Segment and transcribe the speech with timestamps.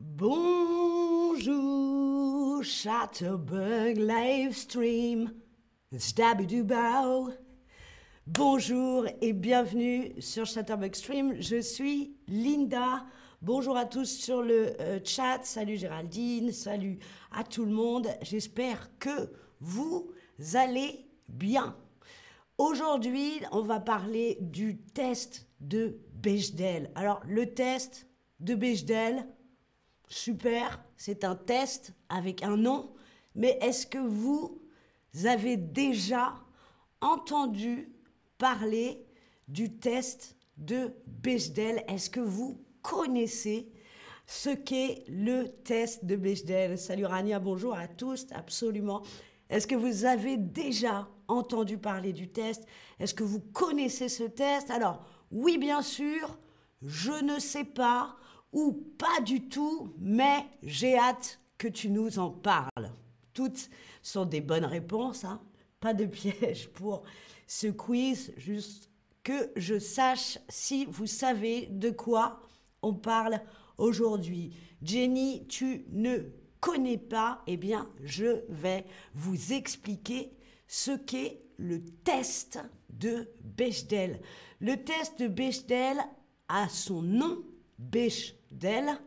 [0.00, 1.42] Bonjour,
[2.62, 5.32] Chatterbug Livestream.
[5.96, 7.30] Stabidubao.
[8.24, 11.42] Bonjour et bienvenue sur Chatterbug Stream.
[11.42, 13.06] Je suis Linda.
[13.42, 15.40] Bonjour à tous sur le euh, chat.
[15.42, 16.52] Salut Géraldine.
[16.52, 17.00] Salut
[17.32, 18.06] à tout le monde.
[18.22, 20.12] J'espère que vous
[20.54, 21.76] allez bien.
[22.56, 26.92] Aujourd'hui, on va parler du test de Bechdel.
[26.94, 28.06] Alors, le test
[28.38, 29.26] de Bechdel,
[30.08, 32.92] super, c'est un test avec un nom,
[33.34, 34.60] mais est-ce que vous
[35.24, 36.34] avez déjà
[37.00, 37.92] entendu
[38.38, 39.06] parler
[39.46, 41.84] du test de Bechdel?
[41.88, 43.70] Est-ce que vous connaissez
[44.26, 46.78] ce qu'est le test de Bechdel?
[46.78, 49.02] Salut Rania, bonjour à tous, absolument.
[49.48, 52.66] Est-ce que vous avez déjà entendu parler du test?
[52.98, 54.70] Est-ce que vous connaissez ce test?
[54.70, 56.38] Alors, oui, bien sûr,
[56.82, 58.16] je ne sais pas
[58.52, 62.92] ou pas du tout, mais j'ai hâte que tu nous en parles.
[63.34, 63.70] Toutes
[64.02, 65.40] sont des bonnes réponses, hein
[65.80, 67.02] pas de piège pour
[67.46, 68.90] ce quiz, juste
[69.22, 72.40] que je sache si vous savez de quoi
[72.82, 73.40] on parle
[73.76, 74.56] aujourd'hui.
[74.82, 76.18] Jenny, tu ne
[76.60, 80.32] connais pas, eh bien, je vais vous expliquer
[80.66, 82.58] ce qu'est le test
[82.90, 84.20] de Bechdel.
[84.60, 85.98] Le test de Bechdel
[86.48, 87.44] a son nom,
[87.78, 88.98] Bechdel,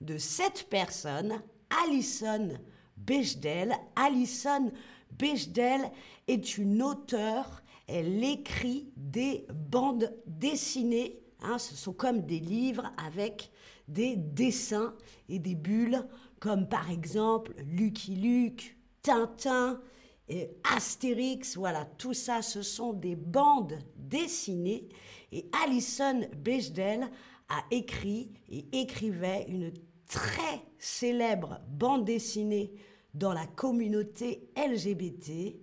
[0.00, 1.40] de cette personne,
[1.84, 2.50] Alison
[2.96, 3.74] Bechdel.
[3.96, 4.70] Alison
[5.12, 5.82] Bechdel
[6.26, 13.50] est une auteure, elle écrit des bandes dessinées, hein, ce sont comme des livres avec
[13.88, 14.94] des dessins
[15.28, 16.06] et des bulles,
[16.40, 19.80] comme par exemple Lucky Luke, Tintin,
[20.28, 24.88] et Astérix, voilà, tout ça, ce sont des bandes dessinées.
[25.32, 27.10] Et Alison Bechdel
[27.54, 29.72] a écrit et écrivait une
[30.08, 32.72] très célèbre bande dessinée
[33.14, 35.56] dans la communauté LGBT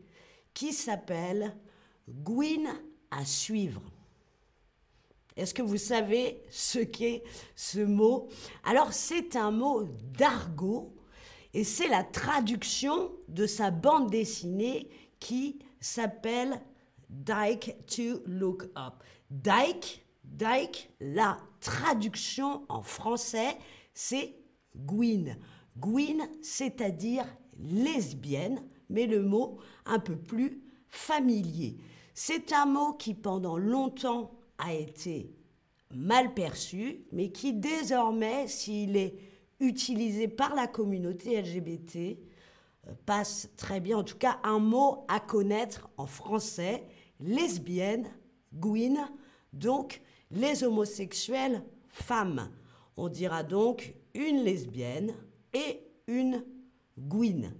[0.53, 1.55] qui s'appelle
[2.07, 2.65] Gwyn
[3.11, 3.81] à suivre.
[5.35, 7.23] Est-ce que vous savez ce qu'est
[7.55, 8.29] ce mot?
[8.63, 9.83] Alors c'est un mot
[10.17, 10.95] d'argot
[11.53, 16.61] et c'est la traduction de sa bande dessinée qui s'appelle
[17.09, 19.03] Dyke to Look Up.
[19.29, 23.57] Dyke, Dyke, la traduction en français,
[23.93, 24.35] c'est
[24.75, 25.37] Gwyn.
[25.77, 27.25] Gwyn, c'est-à-dire
[27.57, 31.77] lesbienne, mais le mot un peu plus familier.
[32.13, 35.33] C'est un mot qui pendant longtemps a été
[35.93, 39.15] mal perçu, mais qui désormais, s'il est
[39.59, 42.17] utilisé par la communauté LGBT,
[42.87, 46.85] euh, passe très bien, en tout cas un mot à connaître en français,
[47.19, 48.07] lesbienne,
[48.53, 49.07] Gwyn,
[49.53, 50.01] donc
[50.31, 52.49] les homosexuels femmes.
[52.97, 55.13] On dira donc une lesbienne
[55.53, 56.43] et une
[56.97, 57.53] Gwyn.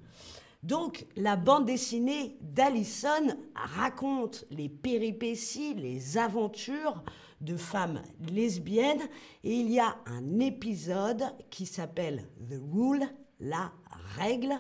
[0.64, 7.04] Donc la bande dessinée d'Alison raconte les péripéties, les aventures
[7.40, 9.02] de femmes lesbiennes
[9.44, 13.08] et il y a un épisode qui s'appelle The Rule,
[13.40, 13.72] la
[14.18, 14.54] règle,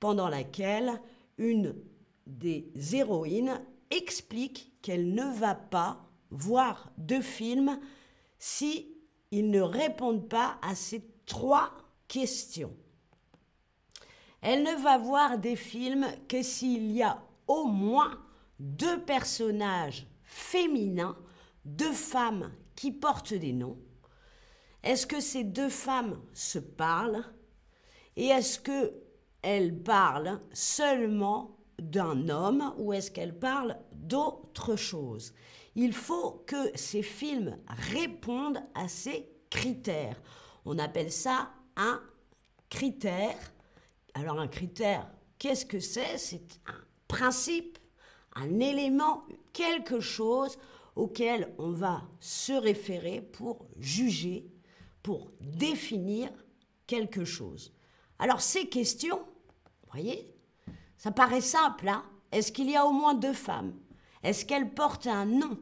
[0.00, 1.00] pendant laquelle
[1.36, 1.74] une
[2.26, 7.78] des héroïnes explique qu'elle ne va pas voir de film
[8.38, 8.96] si
[9.30, 11.70] ils ne répondent pas à ces trois
[12.08, 12.74] questions.
[14.40, 18.18] Elle ne va voir des films que s'il y a au moins
[18.58, 21.16] deux personnages féminins,
[21.64, 23.78] deux femmes qui portent des noms.
[24.82, 27.24] Est-ce que ces deux femmes se parlent
[28.16, 28.92] et est-ce que
[29.42, 35.34] elles parlent seulement d'un homme ou est-ce qu'elles parlent d'autre chose?
[35.74, 37.58] Il faut que ces films
[37.90, 40.20] répondent à ces critères.
[40.64, 42.02] On appelle ça un
[42.68, 43.38] critère.
[44.14, 46.18] Alors un critère, qu'est-ce que c'est?
[46.18, 47.78] C'est un principe,
[48.34, 50.58] un élément, quelque chose
[50.94, 54.46] auquel on va se référer pour juger,
[55.02, 56.30] pour définir
[56.86, 57.72] quelque chose.
[58.18, 60.34] Alors ces questions, vous voyez,
[60.98, 62.04] ça paraît simple, hein?
[62.30, 63.74] Est-ce qu'il y a au moins deux femmes?
[64.22, 65.58] Est-ce qu'elles portent un nom?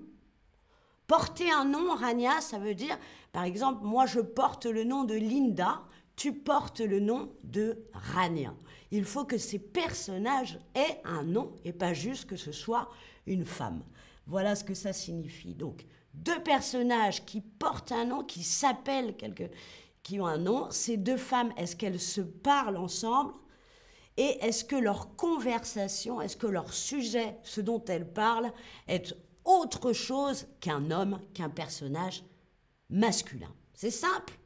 [1.11, 2.97] Porter un nom, Rania, ça veut dire,
[3.33, 5.83] par exemple, moi je porte le nom de Linda,
[6.15, 8.55] tu portes le nom de Rania.
[8.93, 12.89] Il faut que ces personnages aient un nom et pas juste que ce soit
[13.27, 13.83] une femme.
[14.29, 15.53] Voilà ce que ça signifie.
[15.53, 15.85] Donc,
[16.15, 19.51] deux personnages qui portent un nom, qui s'appellent quelque,
[20.05, 20.71] qui ont un nom.
[20.71, 23.35] Ces deux femmes, est-ce qu'elles se parlent ensemble?
[24.17, 28.53] Et est-ce que leur conversation, est-ce que leur sujet, ce dont elles parlent,
[28.87, 29.13] est
[29.59, 32.25] autre chose qu'un homme, qu'un personnage
[32.89, 34.39] masculin C'est simple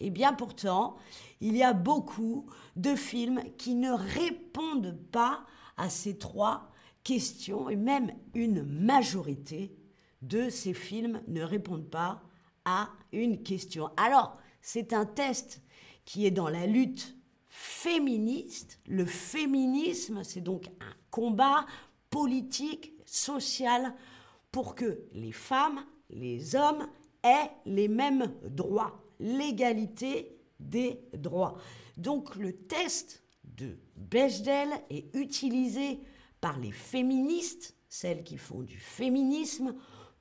[0.00, 0.96] Et bien pourtant,
[1.40, 2.46] il y a beaucoup
[2.76, 5.44] de films qui ne répondent pas
[5.76, 6.70] à ces trois
[7.04, 9.74] questions, et même une majorité
[10.22, 12.22] de ces films ne répondent pas
[12.64, 13.90] à une question.
[13.96, 15.62] Alors, c'est un test
[16.04, 17.16] qui est dans la lutte
[17.48, 18.80] féministe.
[18.86, 21.66] Le féminisme, c'est donc un combat
[22.10, 23.94] politique, social,
[24.50, 26.88] pour que les femmes, les hommes
[27.22, 31.58] aient les mêmes droits, l'égalité des droits.
[31.96, 36.00] Donc le test de Bechdel est utilisé
[36.40, 39.74] par les féministes, celles qui font du féminisme,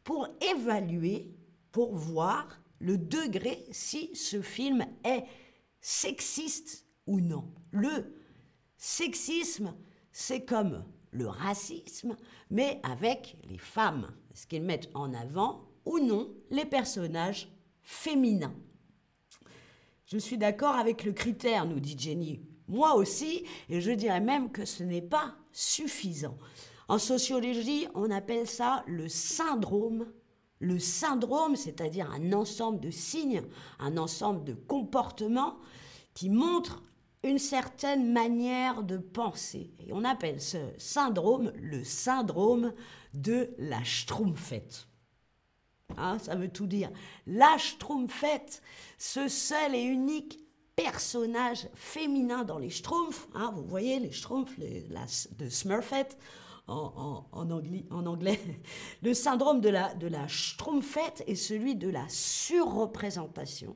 [0.03, 1.35] pour évaluer,
[1.71, 2.47] pour voir
[2.79, 5.23] le degré si ce film est
[5.81, 7.51] sexiste ou non.
[7.71, 8.15] Le
[8.77, 9.73] sexisme,
[10.11, 10.83] c'est comme
[11.17, 12.15] le racisme,
[12.49, 14.11] mais avec les femmes.
[14.33, 18.55] Est-ce qu'ils mettent en avant ou non les personnages féminins?
[20.05, 22.41] Je suis d'accord avec le critère, nous dit Jenny.
[22.67, 26.37] Moi aussi, et je dirais même que ce n'est pas suffisant.
[26.87, 30.11] En sociologie, on appelle ça le syndrome.
[30.59, 33.43] Le syndrome, c'est-à-dire un ensemble de signes,
[33.79, 35.57] un ensemble de comportements
[36.13, 36.83] qui montrent
[37.23, 39.71] une certaine manière de penser.
[39.85, 42.73] Et on appelle ce syndrome le syndrome
[43.13, 44.87] de la Schtroumpfette.
[45.97, 46.91] Hein, ça veut tout dire.
[47.25, 48.61] La Schtroumpfette,
[48.97, 50.39] ce seul et unique
[50.75, 56.17] personnage féminin dans les Schtroumpfs, hein, vous voyez les Schtroumpfs de Smurfette
[56.67, 58.39] en, anglais, en, anglais,
[59.01, 63.75] le syndrome de la, de la Schtroumpfette est celui de la surreprésentation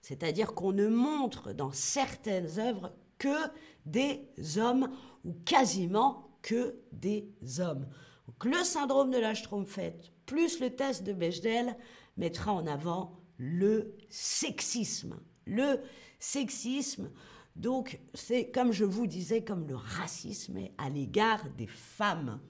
[0.00, 3.36] c'est-à-dire qu'on ne montre dans certaines œuvres que
[3.84, 4.28] des
[4.58, 4.90] hommes
[5.24, 7.86] ou quasiment que des hommes.
[8.26, 11.76] Donc, le syndrome de la Schtroumpfette plus le test de Bechdel
[12.16, 15.18] mettra en avant le sexisme.
[15.46, 15.80] Le
[16.18, 17.10] sexisme,
[17.56, 22.40] donc c'est comme je vous disais, comme le racisme à l'égard des femmes.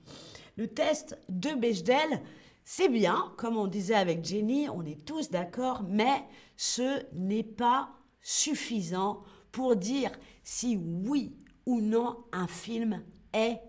[0.56, 2.23] Le test de Bechdel,
[2.65, 6.25] c'est bien, comme on disait avec Jenny, on est tous d'accord, mais
[6.58, 7.88] ce n'est pas
[8.20, 9.22] suffisant
[9.52, 10.10] pour dire
[10.43, 13.60] si oui ou non un film est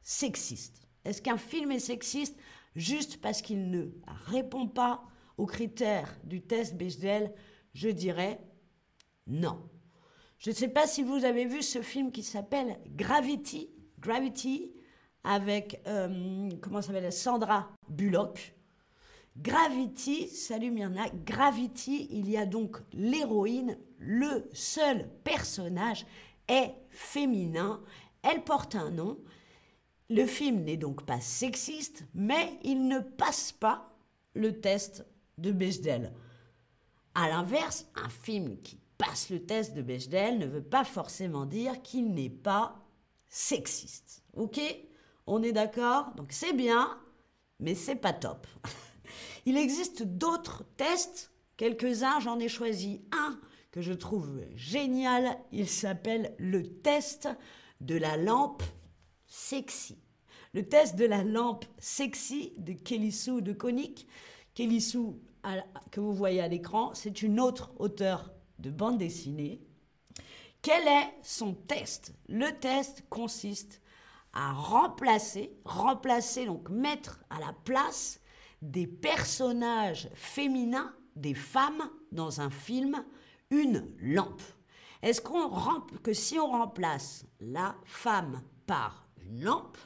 [0.00, 0.88] sexiste.
[1.04, 2.34] Est-ce qu'un film est sexiste
[2.74, 5.02] juste parce qu'il ne répond pas
[5.36, 7.34] aux critères du test Bechdel
[7.74, 8.40] Je dirais
[9.26, 9.68] non.
[10.38, 13.68] Je ne sais pas si vous avez vu ce film qui s'appelle Gravity.
[13.98, 14.72] Gravity,
[15.24, 18.54] avec, euh, comment s'appelle, Sandra Bullock.
[19.36, 26.04] Gravity, salut Myrna, Gravity, il y a donc l'héroïne, le seul personnage
[26.48, 27.80] est féminin,
[28.22, 29.18] elle porte un nom.
[30.08, 33.96] Le film n'est donc pas sexiste, mais il ne passe pas
[34.34, 35.06] le test
[35.38, 36.12] de Bechdel.
[37.14, 41.80] À l'inverse, un film qui passe le test de Bechdel ne veut pas forcément dire
[41.82, 42.84] qu'il n'est pas
[43.28, 44.24] sexiste.
[44.34, 44.60] Ok?
[45.26, 46.12] On est d'accord?
[46.16, 46.98] Donc c'est bien,
[47.60, 48.46] mais c'est pas top.
[49.46, 53.40] Il existe d'autres tests, quelques-uns, j'en ai choisi un
[53.70, 55.38] que je trouve génial.
[55.52, 57.28] Il s'appelle le test
[57.80, 58.62] de la lampe
[59.26, 59.98] sexy.
[60.52, 64.08] Le test de la lampe sexy de Kélisou de Konik.
[64.54, 65.20] Kélisou,
[65.90, 69.60] que vous voyez à l'écran, c'est une autre auteure de bande dessinée.
[70.62, 72.12] Quel est son test?
[72.28, 73.80] Le test consiste
[74.32, 78.19] à remplacer, remplacer, donc mettre à la place
[78.62, 83.04] des personnages féminins, des femmes dans un film,
[83.50, 84.42] une lampe.
[85.02, 85.50] Est-ce qu'on
[86.02, 89.78] que si on remplace la femme par une lampe,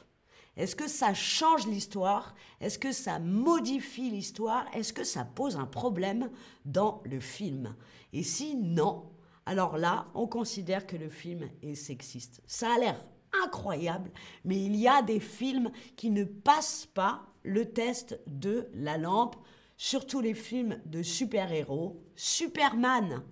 [0.57, 2.33] est-ce que ça change l'histoire?
[2.61, 4.65] Est-ce que ça modifie l'histoire?
[4.73, 6.29] Est-ce que ça pose un problème
[6.63, 7.75] dans le film?
[8.13, 9.11] Et si non,
[9.45, 12.41] alors là, on considère que le film est sexiste.
[12.45, 13.05] Ça a l'air
[13.43, 14.11] incroyable,
[14.45, 19.35] mais il y a des films qui ne passent pas le test de la lampe,
[19.77, 22.03] surtout les films de super-héros.
[22.15, 23.23] Superman,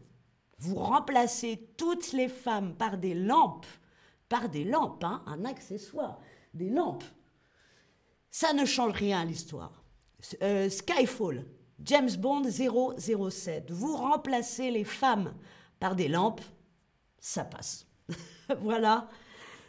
[0.58, 3.66] vous remplacez toutes les femmes par des lampes,
[4.30, 6.20] par des lampes, hein, un accessoire,
[6.54, 7.04] des lampes.
[8.30, 9.84] Ça ne change rien à l'histoire.
[10.42, 11.46] Euh, Skyfall,
[11.80, 15.34] James Bond 007, vous remplacez les femmes
[15.80, 16.42] par des lampes,
[17.20, 17.88] ça passe.
[18.62, 19.10] voilà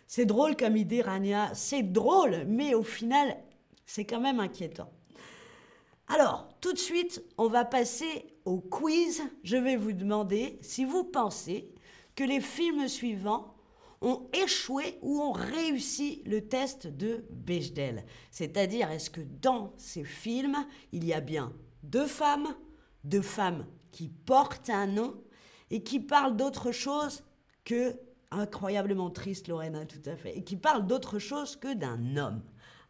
[0.07, 1.51] c'est drôle comme idée, Rania.
[1.55, 3.37] C'est drôle, mais au final,
[3.87, 4.93] c'est quand même inquiétant.
[6.09, 9.23] Alors, tout de suite, on va passer au quiz.
[9.43, 11.73] Je vais vous demander si vous pensez
[12.15, 13.55] que les films suivants
[14.03, 18.05] ont échoué ou ont réussi le test de Bechdel.
[18.31, 22.55] C'est-à-dire, est-ce que dans ces films, il y a bien deux femmes,
[23.05, 25.15] deux femmes qui portent un nom,
[25.71, 27.25] et qui parle d'autre chose
[27.65, 27.99] que
[28.31, 32.43] incroyablement triste, Lorena, tout à fait, et qui parle d'autre chose que d'un homme?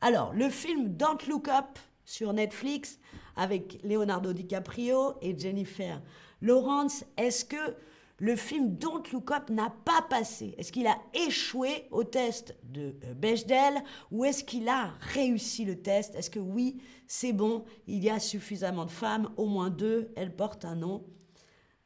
[0.07, 2.99] Alors, le film Don't Look Up sur Netflix
[3.37, 6.03] avec Leonardo DiCaprio et Jennifer
[6.43, 7.75] Lawrence, est-ce que
[8.19, 10.55] le film Don't Look Up n'a pas passé?
[10.59, 15.81] Est-ce qu'il a échoué au test de euh, Bechdel ou est-ce qu'il a réussi le
[15.81, 16.15] test?
[16.17, 20.37] Est-ce que oui, c'est bon, il y a suffisamment de femmes, au moins deux, elles
[20.37, 21.07] portent un nom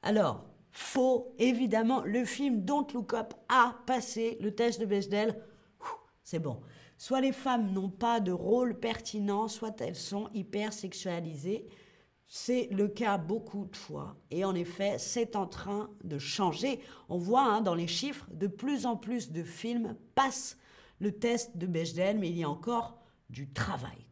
[0.03, 5.41] Alors, faux, évidemment, le film Don't Look Up a passé le test de Bechdel.
[6.25, 6.61] C'est bon.
[6.99, 11.65] Soit les femmes n'ont pas de rôle pertinent, soit elles sont hyper sexualisées.
[12.27, 14.17] C'est le cas beaucoup de fois.
[14.33, 16.81] Et en effet, c'est en train de changer.
[17.09, 20.59] On voit hein, dans les chiffres, de plus en plus de films passent
[20.99, 22.99] le test de Bechdel, mais il y a encore
[23.31, 24.05] du travail.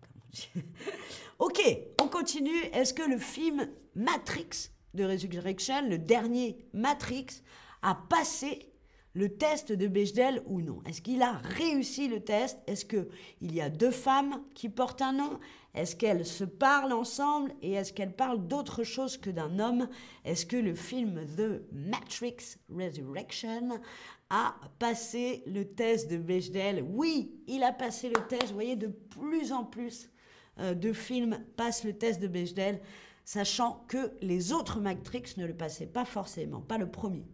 [1.40, 1.60] ok,
[2.00, 2.62] on continue.
[2.72, 7.42] Est-ce que le film Matrix de Resurrection, le dernier Matrix,
[7.82, 8.72] a passé
[9.16, 10.82] le test de Bechdel ou non?
[10.84, 12.58] Est-ce qu'il a réussi le test?
[12.66, 13.06] Est-ce qu'il
[13.40, 15.40] y a deux femmes qui portent un nom?
[15.74, 17.50] Est-ce qu'elles se parlent ensemble?
[17.62, 19.88] Et est-ce qu'elles parlent d'autre chose que d'un homme?
[20.26, 23.80] Est-ce que le film The Matrix Resurrection
[24.28, 26.84] a passé le test de Bechdel?
[26.86, 28.48] Oui, il a passé le test.
[28.48, 30.10] Vous voyez, de plus en plus
[30.58, 32.82] euh, de films passent le test de Bechdel,
[33.24, 37.24] sachant que les autres Matrix ne le passaient pas forcément, pas le premier.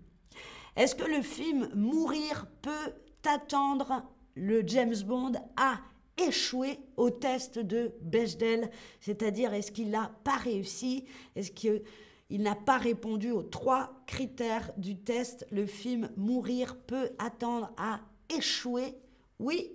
[0.75, 2.95] Est-ce que le film Mourir peut
[3.27, 5.79] attendre le James Bond a
[6.17, 8.71] échoué au test de Bechdel?
[9.01, 11.05] C'est-à-dire, est-ce qu'il n'a pas réussi?
[11.37, 11.83] Est-ce qu'il
[12.31, 15.47] n'a pas répondu aux trois critères du test?
[15.51, 18.01] Le film Mourir peut attendre à
[18.35, 18.97] échouer
[19.39, 19.73] Oui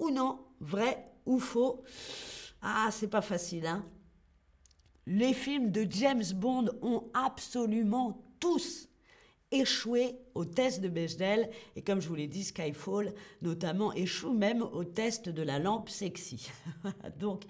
[0.00, 0.40] ou non?
[0.58, 1.82] Vrai ou faux?
[2.60, 3.86] Ah, c'est pas facile, hein.
[5.06, 8.89] Les films de James Bond ont absolument tous
[9.50, 14.62] échoué au test de Bechdel et comme je vous l'ai dit, Skyfall notamment échoue même
[14.62, 16.50] au test de la lampe sexy.
[17.18, 17.44] Donc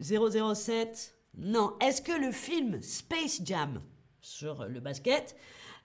[0.00, 1.74] 007, non.
[1.80, 3.82] Est-ce que le film Space Jam
[4.20, 5.36] sur le basket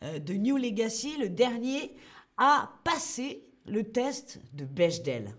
[0.03, 1.95] euh, de New Legacy, le dernier,
[2.38, 5.36] a passé le test de Bechdel?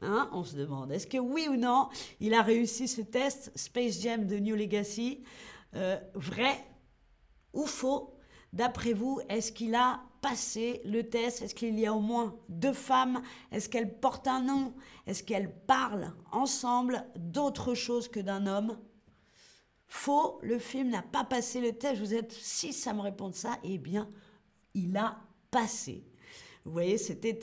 [0.00, 1.88] Hein, on se demande, est-ce que oui ou non,
[2.20, 5.24] il a réussi ce test Space Jam de New Legacy?
[5.74, 6.62] Euh, Vrai
[7.52, 8.13] ou faux?
[8.54, 11.42] D'après vous, est-ce qu'il a passé le test?
[11.42, 13.20] Est-ce qu'il y a au moins deux femmes?
[13.50, 14.74] Est-ce qu'elles portent un nom?
[15.08, 18.78] Est-ce qu'elles parlent ensemble d'autre chose que d'un homme?
[19.88, 22.00] Faux, le film n'a pas passé le test.
[22.00, 23.58] Vous êtes six à me répondre ça.
[23.64, 24.08] Eh bien,
[24.72, 25.18] il a
[25.50, 26.04] passé.
[26.64, 27.40] Vous voyez, c'était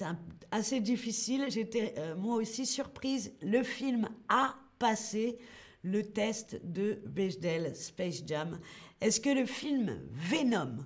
[0.49, 1.47] assez difficile.
[1.49, 3.33] J'étais euh, moi aussi surprise.
[3.41, 5.39] Le film a passé
[5.83, 8.61] le test de Bechdel Space Jam.
[9.01, 10.85] Est-ce que le film Venom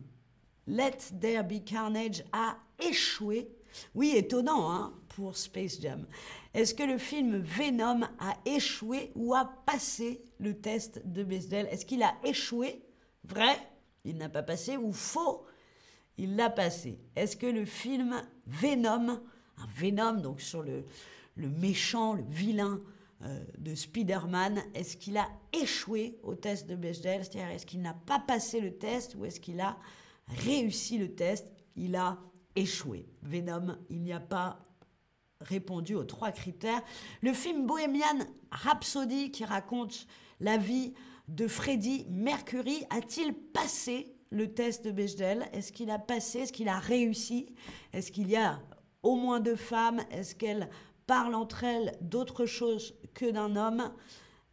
[0.68, 3.50] Let There Be Carnage a échoué.
[3.94, 6.06] Oui, étonnant hein, pour Space Jam.
[6.54, 11.86] Est-ce que le film Venom a échoué ou a passé le test de Bechdel Est-ce
[11.86, 12.82] qu'il a échoué?
[13.26, 13.58] Vrai?
[14.06, 15.46] Il n'a pas passé ou faux?
[16.18, 17.00] Il l'a passé.
[17.16, 19.22] Est-ce que le film Venom,
[19.58, 20.86] un Venom donc sur le,
[21.36, 22.80] le méchant, le vilain
[23.24, 27.94] euh, de Spider-Man, est-ce qu'il a échoué au test de Bechdel C'est-à-dire est-ce qu'il n'a
[27.94, 29.78] pas passé le test ou est-ce qu'il a
[30.28, 32.18] réussi le test, il a
[32.56, 33.08] échoué.
[33.22, 34.60] Venom, il n'y a pas
[35.42, 36.82] répondu aux trois critères.
[37.22, 40.08] Le film Bohemian Rhapsody, qui raconte
[40.40, 40.94] la vie
[41.28, 45.48] de Freddie Mercury, a-t-il passé le test de Bechdel?
[45.54, 46.40] Est-ce qu'il a passé?
[46.40, 47.54] Est-ce qu'il a réussi?
[47.94, 48.62] Est-ce qu'il y a
[49.04, 50.02] au moins deux femmes?
[50.12, 50.70] Est-ce qu'elles
[51.08, 53.94] parlent entre elles d'autre chose que d'un homme?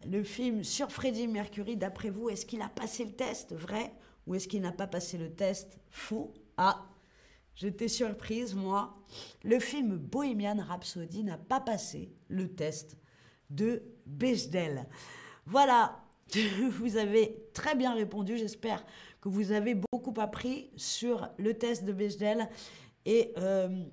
[0.06, 3.54] Le film sur Freddie Mercury, d'après vous, est-ce qu'il a passé le test?
[3.54, 3.94] Vrai
[4.26, 6.32] ou est-ce qu'il n'a pas passé le test Faux.
[6.56, 6.86] Ah,
[7.54, 8.96] j'étais surprise, moi.
[9.42, 12.96] Le film Bohemian Rhapsody n'a pas passé le test
[13.50, 14.86] de Bechdel.
[15.46, 16.02] Voilà,
[16.78, 18.36] vous avez très bien répondu.
[18.36, 18.84] J'espère
[19.20, 22.48] que vous avez beaucoup appris sur le test de Bechdel
[23.04, 23.84] et euh,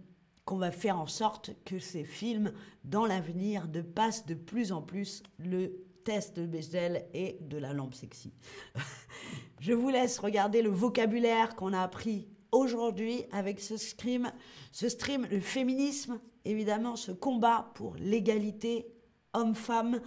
[0.46, 4.82] qu'on va faire en sorte que ces films, dans l'avenir, de passent de plus en
[4.82, 8.34] plus le test de Bechdel et de la lampe sexy.
[9.60, 14.32] Je vous laisse regarder le vocabulaire qu'on a appris aujourd'hui avec ce stream,
[14.72, 18.88] ce stream, le féminisme, évidemment, ce combat pour l'égalité
[19.34, 20.02] homme-femme,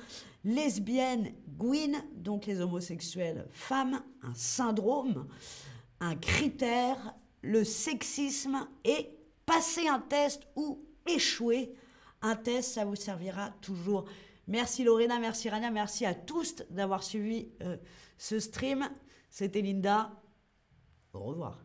[0.44, 5.28] lesbienne, gwyn, donc les homosexuels femmes, un syndrome,
[6.00, 9.10] un critère, le sexisme et
[9.46, 11.74] passer un test ou échouer
[12.22, 14.06] un test, ça vous servira toujours
[14.48, 17.76] Merci Lorena, merci Rania, merci à tous d'avoir suivi euh,
[18.18, 18.88] ce stream.
[19.32, 20.12] C'était Linda.
[21.14, 21.58] Au revoir.